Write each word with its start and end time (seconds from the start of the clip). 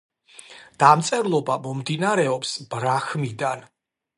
დამწერლობა 0.83 1.57
მომდინარეობს 1.67 2.55
ბრაჰმიდან. 2.73 3.67